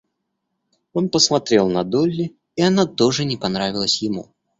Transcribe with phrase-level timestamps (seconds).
[0.93, 4.33] Он посмотрел на Долли, и она тоже не понравилась ему.